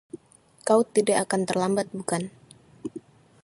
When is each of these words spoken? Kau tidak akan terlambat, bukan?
Kau 0.67 0.81
tidak 0.95 1.17
akan 1.29 1.41
terlambat, 1.47 1.87
bukan? 1.97 2.23